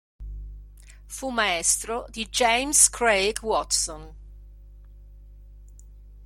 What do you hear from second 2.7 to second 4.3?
Craig Watson.